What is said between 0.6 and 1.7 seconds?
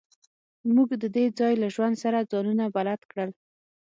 موږ د دې ځای له